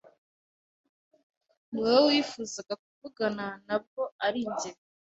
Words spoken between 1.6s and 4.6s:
Niwowe wifuzaga kuvugana na, ntabwo ari